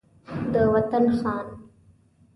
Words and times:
د 0.53 0.55
وطن 0.73 1.05
خان 1.19 1.47